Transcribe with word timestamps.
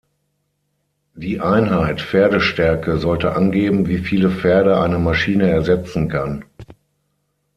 Die 1.13 1.39
Einheit 1.41 2.01
Pferdestärke 2.01 2.97
sollte 2.97 3.35
angeben, 3.35 3.87
wie 3.87 3.99
viele 3.99 4.31
Pferde 4.31 4.81
eine 4.81 4.97
Maschine 4.97 5.47
ersetzen 5.51 6.09
kann. 6.09 6.43